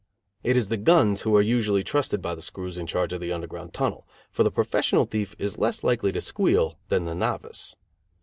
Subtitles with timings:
[0.41, 3.31] It is the guns who are usually trusted by the screws in charge of the
[3.31, 7.75] Underground Tunnel, for the professional thief is less likely to squeal than the novice.